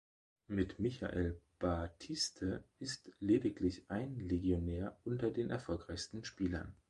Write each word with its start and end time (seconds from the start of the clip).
Mit 0.47 0.79
Michael 0.79 1.39
Batiste 1.59 2.63
ist 2.79 3.11
lediglich 3.19 3.85
ein 3.91 4.19
Legionär 4.19 4.97
unter 5.05 5.29
den 5.29 5.51
erfolgreichsten 5.51 6.23
Spielern. 6.25 6.73